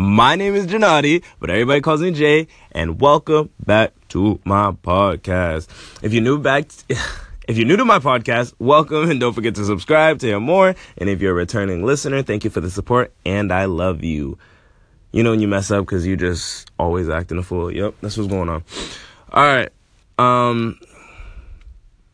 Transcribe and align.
My 0.00 0.34
name 0.34 0.54
is 0.54 0.66
Janati, 0.66 1.22
but 1.40 1.50
everybody 1.50 1.82
calls 1.82 2.00
me 2.00 2.10
Jay, 2.10 2.46
and 2.72 2.98
welcome 2.98 3.50
back 3.66 3.92
to 4.08 4.40
my 4.46 4.72
podcast. 4.72 5.68
If 6.02 6.14
you're 6.14 6.22
new 6.22 6.38
back, 6.38 6.70
if 7.46 7.58
you're 7.58 7.66
new 7.66 7.76
to 7.76 7.84
my 7.84 7.98
podcast, 7.98 8.54
welcome 8.58 9.10
and 9.10 9.20
don't 9.20 9.34
forget 9.34 9.56
to 9.56 9.64
subscribe 9.66 10.18
to 10.20 10.26
hear 10.26 10.40
more. 10.40 10.74
And 10.96 11.10
if 11.10 11.20
you're 11.20 11.32
a 11.32 11.34
returning 11.34 11.84
listener, 11.84 12.22
thank 12.22 12.44
you 12.44 12.50
for 12.50 12.62
the 12.62 12.70
support 12.70 13.12
and 13.26 13.52
I 13.52 13.66
love 13.66 14.02
you. 14.02 14.38
You 15.12 15.22
know 15.22 15.32
when 15.32 15.40
you 15.40 15.48
mess 15.48 15.70
up 15.70 15.84
because 15.84 16.06
you 16.06 16.16
just 16.16 16.70
always 16.78 17.10
acting 17.10 17.36
a 17.36 17.42
fool. 17.42 17.70
Yep, 17.70 17.96
that's 18.00 18.16
what's 18.16 18.30
going 18.30 18.48
on. 18.48 18.64
All 19.30 19.44
right. 19.44 19.68
Um, 20.18 20.80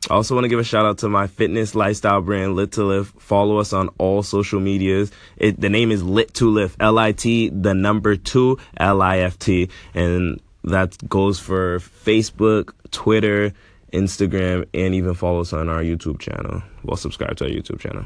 I 0.09 0.15
also 0.15 0.35
want 0.35 0.45
to 0.45 0.49
give 0.49 0.61
a 0.61 0.65
shout 0.65 0.87
out 0.87 0.99
to 0.99 1.09
my 1.09 1.27
fitness 1.27 1.75
lifestyle 1.75 2.21
brand, 2.21 2.55
Lit 2.55 2.73
to 2.73 2.85
Lift. 2.85 3.21
Follow 3.21 3.59
us 3.59 3.73
on 3.73 3.89
all 3.99 4.23
social 4.23 4.61
medias. 4.61 5.11
It, 5.37 5.61
the 5.61 5.69
name 5.69 5.91
is 5.91 6.03
Lit 6.03 6.33
to 6.35 6.49
Lift, 6.49 6.77
L-I-T, 6.79 7.49
the 7.49 7.75
number 7.75 8.15
two, 8.15 8.59
L-I-F-T. 8.77 9.69
And 9.95 10.41
that 10.63 10.97
goes 11.09 11.41
for 11.41 11.81
Facebook, 11.81 12.73
Twitter, 12.93 13.53
Instagram, 13.93 14.67
and 14.73 14.95
even 14.95 15.15
follow 15.15 15.41
us 15.41 15.53
on 15.53 15.69
our 15.69 15.83
YouTube 15.83 16.21
channel. 16.21 16.63
Well, 16.85 16.97
subscribe 16.97 17.37
to 17.39 17.45
our 17.45 17.51
YouTube 17.51 17.81
channel. 17.81 18.05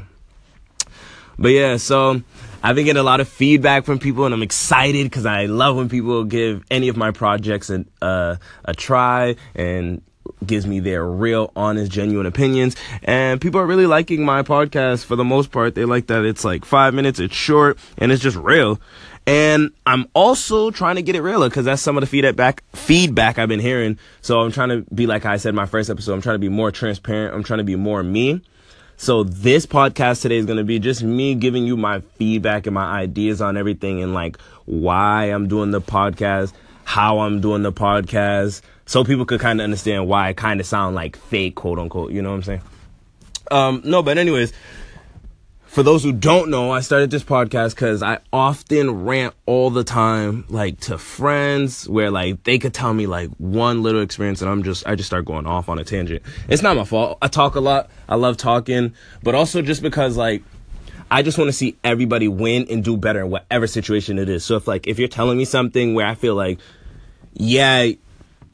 But 1.37 1.49
yeah, 1.49 1.77
so 1.77 2.21
I've 2.63 2.75
been 2.75 2.85
getting 2.85 2.99
a 2.99 3.03
lot 3.03 3.19
of 3.19 3.27
feedback 3.27 3.85
from 3.85 3.99
people, 3.99 4.25
and 4.25 4.33
I'm 4.33 4.43
excited 4.43 5.05
because 5.05 5.27
I 5.27 5.45
love 5.45 5.75
when 5.75 5.87
people 5.87 6.23
give 6.23 6.63
any 6.71 6.87
of 6.87 6.97
my 6.97 7.11
projects 7.11 7.69
a, 7.69 7.85
uh, 8.01 8.37
a 8.65 8.73
try 8.73 9.35
and 9.53 10.01
gives 10.45 10.65
me 10.65 10.79
their 10.79 11.05
real, 11.05 11.51
honest, 11.55 11.91
genuine 11.91 12.25
opinions. 12.25 12.75
And 13.03 13.39
people 13.39 13.59
are 13.59 13.65
really 13.65 13.85
liking 13.85 14.25
my 14.25 14.43
podcast 14.43 15.05
for 15.05 15.15
the 15.15 15.23
most 15.23 15.51
part. 15.51 15.75
They 15.75 15.85
like 15.85 16.07
that 16.07 16.25
it's 16.25 16.43
like 16.43 16.65
five 16.65 16.93
minutes, 16.93 17.19
it's 17.19 17.35
short, 17.35 17.77
and 17.97 18.11
it's 18.11 18.21
just 18.21 18.37
real. 18.37 18.79
And 19.27 19.71
I'm 19.85 20.07
also 20.15 20.71
trying 20.71 20.95
to 20.95 21.03
get 21.03 21.15
it 21.15 21.21
realer 21.21 21.47
because 21.47 21.65
that's 21.65 21.81
some 21.81 21.95
of 21.95 22.01
the 22.01 22.07
feedback 22.07 22.63
feedback 22.73 23.37
I've 23.37 23.49
been 23.49 23.59
hearing. 23.59 23.99
So 24.21 24.41
I'm 24.41 24.51
trying 24.51 24.69
to 24.69 24.81
be 24.93 25.05
like 25.05 25.25
I 25.25 25.37
said 25.37 25.49
in 25.49 25.55
my 25.55 25.67
first 25.67 25.89
episode. 25.89 26.13
I'm 26.13 26.21
trying 26.21 26.35
to 26.35 26.39
be 26.39 26.49
more 26.49 26.71
transparent. 26.71 27.35
I'm 27.35 27.43
trying 27.43 27.59
to 27.59 27.63
be 27.63 27.75
more 27.75 28.01
me. 28.01 28.41
So 28.97 29.23
this 29.23 29.65
podcast 29.65 30.21
today 30.21 30.37
is 30.37 30.45
going 30.45 30.59
to 30.59 30.63
be 30.63 30.77
just 30.77 31.01
me 31.01 31.33
giving 31.33 31.65
you 31.65 31.75
my 31.75 32.01
feedback 32.01 32.67
and 32.67 32.73
my 32.73 32.85
ideas 32.85 33.41
on 33.41 33.57
everything 33.57 34.01
and 34.03 34.13
like 34.13 34.39
why 34.65 35.25
I'm 35.25 35.47
doing 35.47 35.71
the 35.71 35.81
podcast, 35.81 36.53
how 36.91 37.19
I'm 37.19 37.39
doing 37.39 37.63
the 37.63 37.71
podcast, 37.71 38.61
so 38.85 39.05
people 39.05 39.23
could 39.23 39.39
kind 39.39 39.61
of 39.61 39.63
understand 39.63 40.09
why 40.09 40.27
I 40.27 40.33
kind 40.33 40.59
of 40.59 40.65
sound 40.65 40.93
like 40.93 41.15
fake, 41.15 41.55
quote 41.55 41.79
unquote. 41.79 42.11
You 42.11 42.21
know 42.21 42.31
what 42.31 42.35
I'm 42.35 42.43
saying? 42.43 42.61
Um, 43.49 43.81
no, 43.85 44.03
but 44.03 44.17
anyways, 44.17 44.51
for 45.67 45.83
those 45.83 46.03
who 46.03 46.11
don't 46.11 46.49
know, 46.49 46.69
I 46.69 46.81
started 46.81 47.09
this 47.09 47.23
podcast 47.23 47.75
because 47.75 48.03
I 48.03 48.19
often 48.33 49.05
rant 49.05 49.33
all 49.45 49.69
the 49.69 49.85
time, 49.85 50.43
like 50.49 50.81
to 50.81 50.97
friends, 50.97 51.87
where 51.87 52.11
like 52.11 52.43
they 52.43 52.59
could 52.59 52.73
tell 52.73 52.93
me 52.93 53.07
like 53.07 53.29
one 53.37 53.83
little 53.83 54.01
experience, 54.01 54.41
and 54.41 54.51
I'm 54.51 54.61
just 54.61 54.85
I 54.85 54.95
just 54.95 55.07
start 55.07 55.23
going 55.23 55.47
off 55.47 55.69
on 55.69 55.79
a 55.79 55.85
tangent. 55.85 56.21
It's 56.49 56.61
not 56.61 56.75
my 56.75 56.83
fault. 56.83 57.19
I 57.21 57.29
talk 57.29 57.55
a 57.55 57.61
lot. 57.61 57.89
I 58.09 58.15
love 58.15 58.35
talking, 58.35 58.93
but 59.23 59.33
also 59.33 59.61
just 59.61 59.81
because 59.81 60.17
like 60.17 60.43
I 61.09 61.21
just 61.21 61.37
want 61.37 61.47
to 61.47 61.53
see 61.53 61.77
everybody 61.85 62.27
win 62.27 62.67
and 62.69 62.83
do 62.83 62.97
better 62.97 63.21
in 63.21 63.29
whatever 63.29 63.65
situation 63.65 64.19
it 64.19 64.27
is. 64.27 64.43
So 64.43 64.57
if 64.57 64.67
like 64.67 64.87
if 64.87 64.99
you're 64.99 65.07
telling 65.07 65.37
me 65.37 65.45
something 65.45 65.93
where 65.93 66.05
I 66.05 66.15
feel 66.15 66.35
like, 66.35 66.59
yeah, 67.33 67.91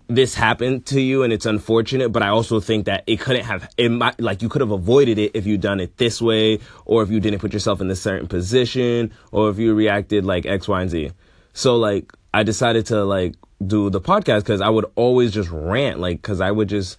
this 0.08 0.34
happened 0.36 0.86
to 0.88 1.02
you 1.02 1.24
and 1.24 1.34
it's 1.34 1.46
unfortunate, 1.46 2.10
but 2.10 2.24
I 2.24 2.30
also 2.30 2.60
think 2.60 2.86
that 2.86 3.04
it 3.08 3.20
couldn't 3.20 3.44
have, 3.44 3.70
it 3.78 3.90
might, 3.90 4.20
like 4.20 4.42
you 4.42 4.50
could 4.50 4.62
have 4.62 4.72
avoided 4.72 5.18
it 5.18 5.32
if 5.34 5.46
you 5.46 5.58
done 5.58 5.80
it 5.80 5.98
this 5.98 6.22
way, 6.22 6.60
or 6.86 7.04
if 7.04 7.10
you 7.10 7.20
didn't 7.20 7.40
put 7.40 7.54
yourself 7.54 7.82
in 7.82 7.90
a 7.92 7.96
certain 7.96 8.28
position, 8.28 9.12
or 9.32 9.50
if 9.50 9.60
you 9.60 9.74
reacted 9.74 10.26
like 10.26 10.46
X, 10.46 10.68
Y, 10.68 10.82
and 10.82 10.90
Z. 10.90 11.12
So 11.54 11.76
like, 11.78 12.14
I 12.34 12.44
decided 12.44 12.86
to 12.88 13.04
like 13.04 13.36
do 13.66 13.90
the 13.90 14.00
podcast 14.00 14.40
because 14.40 14.62
I 14.62 14.70
would 14.70 14.86
always 14.96 15.32
just 15.32 15.50
rant, 15.50 16.00
like, 16.00 16.22
cause 16.22 16.40
I 16.40 16.52
would 16.52 16.70
just, 16.70 16.98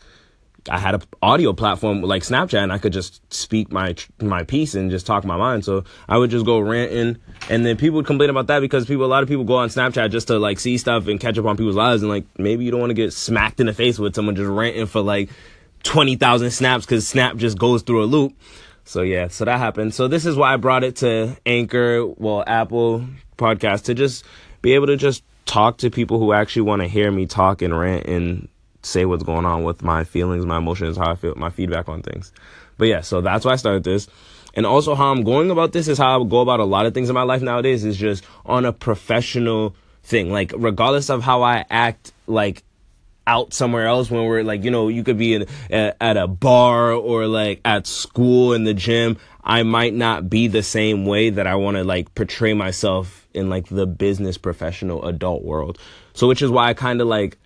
I 0.70 0.78
had 0.78 0.95
an 0.95 1.03
audio 1.23 1.53
platform 1.53 2.03
like 2.03 2.22
Snapchat 2.22 2.62
and 2.62 2.72
I 2.72 2.78
could 2.78 2.93
just 2.93 3.21
speak 3.33 3.72
my 3.72 3.94
my 4.21 4.43
piece 4.43 4.75
and 4.75 4.91
just 4.91 5.06
talk 5.06 5.25
my 5.25 5.37
mind. 5.37 5.65
So 5.65 5.84
I 6.09 6.19
would 6.19 6.31
just 6.31 6.44
go 6.44 6.59
ranting 6.59 7.19
and 7.49 7.65
then 7.65 7.77
people 7.77 7.97
would 7.97 8.06
complain 8.06 8.31
about 8.31 8.49
that 8.49 8.60
because 8.60 8.87
people 8.87 9.05
a 9.05 9.06
lot 9.06 9.22
of 9.22 9.28
people 9.28 9.44
go 9.44 9.56
on 9.56 9.69
Snapchat 9.69 10.10
just 10.10 10.28
to 10.28 10.38
like 10.38 10.59
see 10.59 10.77
stuff 10.78 11.06
and 11.06 11.21
catch 11.21 11.38
up 11.38 11.44
on 11.44 11.56
people's 11.56 11.77
lives 11.77 12.03
and 12.03 12.10
like 12.10 12.25
maybe 12.38 12.65
you 12.65 12.71
don't 12.71 12.81
want 12.81 12.91
to 12.91 12.94
get 12.94 13.12
smacked 13.12 13.60
in 13.60 13.66
the 13.66 13.72
face 13.72 13.99
with 13.99 14.15
someone 14.15 14.37
just 14.37 14.49
ranting 14.49 14.87
for 14.87 15.00
like 15.00 15.31
20,000 15.84 16.50
snaps 16.50 16.87
cuz 16.87 17.06
Snap 17.06 17.37
just 17.37 17.59
goes 17.59 17.83
through 17.83 18.03
a 18.03 18.06
loop. 18.06 18.34
So 18.84 19.03
yeah, 19.03 19.28
so 19.28 19.44
that 19.44 19.59
happened. 19.59 19.94
So 19.94 20.09
this 20.09 20.27
is 20.27 20.37
why 20.37 20.54
I 20.54 20.56
brought 20.56 20.83
it 20.83 20.97
to 20.97 21.37
Anchor, 21.47 22.06
well 22.06 22.43
Apple 22.47 23.04
podcast 23.37 23.84
to 23.84 23.94
just 23.94 24.25
be 24.60 24.72
able 24.72 24.87
to 24.88 24.97
just 24.97 25.22
talk 25.47 25.78
to 25.78 25.91
people 25.91 26.19
who 26.19 26.33
actually 26.33 26.62
want 26.62 26.83
to 26.83 26.88
hear 26.88 27.10
me 27.10 27.27
talk 27.27 27.62
and 27.62 27.78
rant 27.78 28.06
and 28.06 28.49
say 28.83 29.05
what's 29.05 29.25
going 29.25 29.47
on 29.47 29.65
with 29.65 29.83
my 29.83 30.05
feelings, 30.05 30.47
my 30.47 30.59
emotions, 30.59 30.97
how 30.97 31.12
I 31.12 31.15
feel, 31.15 31.34
my 31.34 31.50
feedback 31.50 31.89
on 31.89 32.03
things. 32.03 32.33
But 32.77 32.89
yeah, 32.89 33.00
so 33.00 33.21
that's 33.21 33.44
why 33.44 33.53
I 33.53 33.56
started 33.56 33.84
this. 33.84 34.09
And 34.55 34.66
also 34.66 34.94
how 34.94 35.11
I'm 35.12 35.25
going 35.25 35.50
about 35.50 35.72
this 35.72 35.89
is 35.89 35.99
how 35.99 36.21
I 36.21 36.28
go 36.28 36.41
about 36.41 36.61
a 36.61 36.65
lot 36.65 36.87
of 36.87 36.94
things 36.94 37.09
in 37.09 37.15
my 37.15 37.22
life 37.22 37.43
nowadays 37.43 37.84
is 37.84 37.97
just 37.97 38.25
on 38.47 38.65
a 38.65 38.72
professional 38.72 39.77
thing. 40.03 40.33
Like 40.33 40.53
regardless 40.56 41.11
of 41.11 41.22
how 41.22 41.43
I 41.43 41.65
act 41.71 42.12
like 42.27 42.62
out 43.27 43.53
somewhere 43.53 43.87
else 43.87 44.11
when 44.11 44.25
we're 44.25 44.43
like, 44.43 44.65
you 44.65 44.71
know, 44.71 44.89
you 44.89 45.05
could 45.05 45.19
be 45.19 45.34
in, 45.34 45.47
at 45.71 46.16
a 46.16 46.27
bar 46.27 46.93
or 46.93 47.27
like 47.27 47.60
at 47.65 47.87
school 47.87 48.55
in 48.55 48.65
the 48.65 48.75
gym. 48.75 49.19
I 49.45 49.62
might 49.62 49.95
not 49.95 50.28
be 50.28 50.49
the 50.49 50.62
same 50.62 51.05
way 51.05 51.31
that 51.31 51.47
I 51.47 51.55
want 51.55 51.77
to 51.77 51.84
like 51.84 52.15
portray 52.15 52.55
myself 52.55 53.27
in 53.34 53.49
like 53.49 53.69
the 53.69 53.87
business 53.87 54.39
professional 54.39 55.05
adult 55.06 55.43
world. 55.45 55.78
So 56.15 56.27
which 56.27 56.43
is 56.43 56.50
why 56.50 56.69
I 56.69 56.75
kind 56.75 57.00
of 57.00 57.06
like 57.06 57.39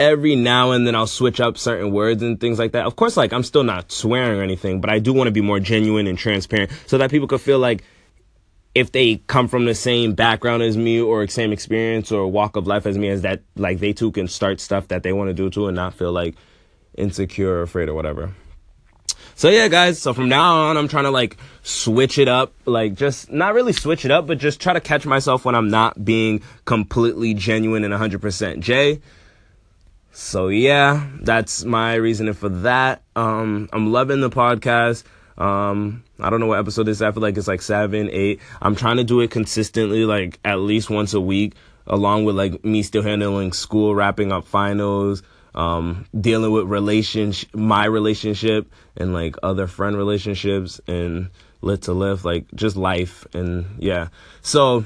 every 0.00 0.34
now 0.34 0.70
and 0.72 0.86
then 0.86 0.94
I'll 0.94 1.06
switch 1.06 1.40
up 1.40 1.58
certain 1.58 1.92
words 1.92 2.22
and 2.22 2.40
things 2.40 2.58
like 2.58 2.72
that. 2.72 2.86
Of 2.86 2.96
course, 2.96 3.16
like 3.18 3.32
I'm 3.34 3.44
still 3.44 3.62
not 3.62 3.92
swearing 3.92 4.40
or 4.40 4.42
anything, 4.42 4.80
but 4.80 4.88
I 4.88 4.98
do 4.98 5.12
want 5.12 5.28
to 5.28 5.30
be 5.30 5.42
more 5.42 5.60
genuine 5.60 6.06
and 6.06 6.18
transparent 6.18 6.72
so 6.86 6.98
that 6.98 7.10
people 7.10 7.28
could 7.28 7.42
feel 7.42 7.58
like 7.58 7.84
if 8.74 8.92
they 8.92 9.16
come 9.26 9.46
from 9.46 9.66
the 9.66 9.74
same 9.74 10.14
background 10.14 10.62
as 10.62 10.76
me 10.76 11.00
or 11.00 11.26
same 11.26 11.52
experience 11.52 12.10
or 12.10 12.26
walk 12.26 12.56
of 12.56 12.66
life 12.66 12.86
as 12.86 12.96
me 12.96 13.08
as 13.08 13.22
that 13.22 13.42
like 13.56 13.78
they 13.78 13.92
too 13.92 14.10
can 14.10 14.26
start 14.26 14.58
stuff 14.58 14.88
that 14.88 15.02
they 15.02 15.12
want 15.12 15.28
to 15.28 15.34
do 15.34 15.50
too 15.50 15.66
and 15.66 15.76
not 15.76 15.92
feel 15.92 16.12
like 16.12 16.34
insecure 16.96 17.50
or 17.50 17.62
afraid 17.62 17.88
or 17.88 17.94
whatever. 17.94 18.32
So 19.34 19.50
yeah, 19.50 19.68
guys, 19.68 20.00
so 20.00 20.14
from 20.14 20.30
now 20.30 20.68
on 20.68 20.78
I'm 20.78 20.88
trying 20.88 21.04
to 21.04 21.10
like 21.10 21.36
switch 21.62 22.18
it 22.18 22.28
up, 22.28 22.54
like 22.64 22.94
just 22.94 23.30
not 23.30 23.52
really 23.52 23.74
switch 23.74 24.06
it 24.06 24.10
up, 24.10 24.26
but 24.26 24.38
just 24.38 24.60
try 24.60 24.72
to 24.72 24.80
catch 24.80 25.04
myself 25.04 25.44
when 25.44 25.54
I'm 25.54 25.68
not 25.68 26.02
being 26.02 26.42
completely 26.64 27.34
genuine 27.34 27.84
and 27.84 27.92
100% 27.92 28.60
Jay. 28.60 29.00
So 30.12 30.48
yeah, 30.48 31.08
that's 31.20 31.64
my 31.64 31.94
reasoning 31.94 32.34
for 32.34 32.48
that. 32.48 33.02
Um, 33.14 33.68
I'm 33.72 33.92
loving 33.92 34.20
the 34.20 34.30
podcast. 34.30 35.04
Um, 35.38 36.04
I 36.18 36.28
don't 36.28 36.40
know 36.40 36.46
what 36.46 36.58
episode 36.58 36.84
this 36.84 36.98
is. 36.98 37.02
I 37.02 37.12
feel 37.12 37.22
like 37.22 37.38
it's 37.38 37.48
like 37.48 37.62
seven, 37.62 38.10
eight. 38.10 38.40
I'm 38.60 38.76
trying 38.76 38.98
to 38.98 39.04
do 39.04 39.20
it 39.20 39.30
consistently, 39.30 40.04
like 40.04 40.38
at 40.44 40.56
least 40.56 40.90
once 40.90 41.14
a 41.14 41.20
week, 41.20 41.54
along 41.86 42.24
with 42.24 42.36
like 42.36 42.64
me 42.64 42.82
still 42.82 43.02
handling 43.02 43.52
school, 43.52 43.94
wrapping 43.94 44.32
up 44.32 44.44
finals, 44.44 45.22
um, 45.54 46.06
dealing 46.18 46.52
with 46.52 46.66
relationship, 46.66 47.54
my 47.54 47.84
relationship 47.84 48.70
and 48.96 49.14
like 49.14 49.36
other 49.42 49.66
friend 49.66 49.96
relationships 49.96 50.80
and 50.86 51.30
Lit 51.62 51.82
to 51.82 51.92
Lift, 51.92 52.24
like 52.24 52.46
just 52.54 52.76
life. 52.76 53.26
And 53.32 53.76
yeah. 53.78 54.08
So, 54.42 54.84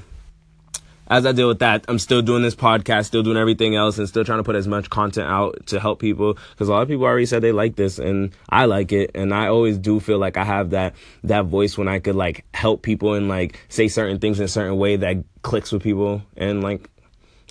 as 1.08 1.26
I 1.26 1.32
deal 1.32 1.48
with 1.48 1.58
that, 1.58 1.84
I'm 1.88 1.98
still 1.98 2.22
doing 2.22 2.42
this 2.42 2.54
podcast, 2.54 3.06
still 3.06 3.22
doing 3.22 3.36
everything 3.36 3.76
else, 3.76 3.98
and 3.98 4.08
still 4.08 4.24
trying 4.24 4.38
to 4.38 4.44
put 4.44 4.56
as 4.56 4.66
much 4.66 4.88
content 4.88 5.28
out 5.28 5.66
to 5.66 5.78
help 5.78 5.98
people. 5.98 6.38
Because 6.50 6.68
a 6.68 6.72
lot 6.72 6.82
of 6.82 6.88
people 6.88 7.04
already 7.04 7.26
said 7.26 7.42
they 7.42 7.52
like 7.52 7.76
this, 7.76 7.98
and 7.98 8.34
I 8.48 8.64
like 8.64 8.92
it, 8.92 9.10
and 9.14 9.34
I 9.34 9.48
always 9.48 9.76
do 9.78 10.00
feel 10.00 10.18
like 10.18 10.36
I 10.36 10.44
have 10.44 10.70
that 10.70 10.94
that 11.24 11.46
voice 11.46 11.76
when 11.76 11.88
I 11.88 11.98
could 11.98 12.16
like 12.16 12.44
help 12.54 12.82
people 12.82 13.14
and 13.14 13.28
like 13.28 13.60
say 13.68 13.88
certain 13.88 14.18
things 14.18 14.38
in 14.38 14.46
a 14.46 14.48
certain 14.48 14.78
way 14.78 14.96
that 14.96 15.24
clicks 15.42 15.72
with 15.72 15.82
people, 15.82 16.22
and 16.36 16.62
like 16.62 16.88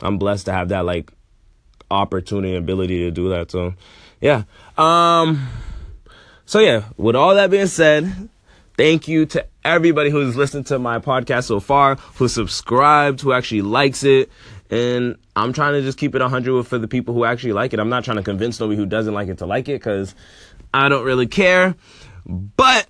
I'm 0.02 0.18
blessed 0.18 0.46
to 0.46 0.54
have 0.54 0.70
that 0.70 0.86
like 0.86 1.12
opportunity 1.92 2.56
and 2.56 2.64
ability 2.64 3.00
to 3.00 3.12
do 3.12 3.30
that. 3.30 3.52
So 3.52 3.76
yeah, 4.20 4.44
um, 4.78 5.48
so 6.46 6.60
yeah. 6.60 6.86
With 6.98 7.16
all 7.16 7.36
that 7.36 7.52
being 7.52 7.68
said, 7.68 8.30
Thank 8.76 9.08
you 9.08 9.26
to 9.28 9.46
everybody 9.64 10.10
who's 10.10 10.36
listened 10.36 10.68
to 10.68 10.80
my 10.80 11.00
podcast 11.00 11.46
so 11.46 11.60
far, 11.60 11.96
who 12.16 12.28
subscribed, 12.28 13.22
who 13.22 13.32
actually 13.32 13.62
likes 13.62 14.04
it. 14.04 14.32
And 14.72 15.18
I'm 15.36 15.54
trying 15.54 15.74
to 15.74 15.82
just 15.82 15.98
keep 15.98 16.16
it 16.16 16.22
100 16.22 16.64
for 16.64 16.80
the 16.80 16.88
people 16.88 17.14
who 17.14 17.24
actually 17.24 17.54
like 17.54 17.74
it. 17.74 17.80
I'm 17.80 17.90
not 17.90 18.04
trying 18.04 18.18
to 18.18 18.24
convince 18.24 18.60
nobody 18.60 18.78
who 18.78 18.88
doesn't 18.88 19.14
like 19.14 19.28
it 19.28 19.38
to 19.40 19.46
like 19.46 19.70
it 19.70 19.74
because 19.74 20.16
I 20.74 20.90
don't 20.90 21.06
really 21.06 21.28
care. 21.28 21.76
But 22.26 22.88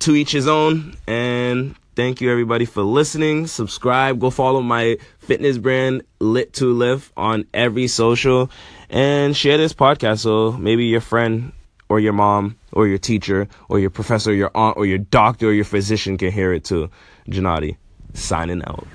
to 0.00 0.14
each 0.14 0.32
his 0.32 0.48
own. 0.48 0.96
And 1.06 1.74
thank 1.94 2.20
you 2.20 2.30
everybody 2.30 2.64
for 2.64 2.82
listening. 2.82 3.46
Subscribe. 3.46 4.18
Go 4.20 4.30
follow 4.30 4.62
my 4.62 4.98
fitness 5.18 5.58
brand, 5.58 6.02
Lit 6.18 6.52
to 6.54 6.72
Lift, 6.72 7.12
on 7.16 7.46
every 7.52 7.88
social. 7.88 8.50
And 8.88 9.36
share 9.36 9.58
this 9.58 9.74
podcast 9.74 10.20
so 10.20 10.52
maybe 10.52 10.86
your 10.86 11.00
friend 11.00 11.52
or 11.88 12.00
your 12.00 12.12
mom 12.12 12.56
or 12.72 12.86
your 12.86 12.98
teacher 12.98 13.48
or 13.68 13.78
your 13.78 13.90
professor 13.90 14.30
or 14.30 14.34
your 14.34 14.50
aunt 14.54 14.76
or 14.76 14.86
your 14.86 14.98
doctor 14.98 15.48
or 15.48 15.52
your 15.52 15.64
physician 15.64 16.16
can 16.18 16.32
hear 16.32 16.52
it 16.52 16.64
too. 16.64 16.90
Janati, 17.28 17.76
signing 18.14 18.62
out. 18.66 18.86